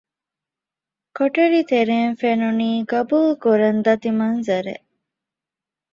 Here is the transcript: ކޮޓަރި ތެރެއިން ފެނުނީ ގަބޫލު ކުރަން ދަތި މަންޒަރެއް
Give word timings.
ކޮޓަރި 1.17 1.61
ތެރެއިން 1.69 2.15
ފެނުނީ 2.21 2.69
ގަބޫލު 2.91 3.31
ކުރަން 3.43 3.79
ދަތި 3.85 4.09
މަންޒަރެއް 4.19 4.87